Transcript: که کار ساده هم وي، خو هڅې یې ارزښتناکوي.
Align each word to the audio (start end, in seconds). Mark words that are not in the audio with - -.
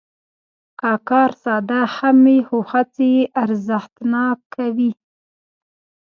که 0.79 0.91
کار 1.09 1.31
ساده 1.43 1.79
هم 1.95 2.17
وي، 2.25 2.39
خو 2.47 2.57
هڅې 2.71 3.07
یې 3.15 3.23
ارزښتناکوي. 3.43 4.91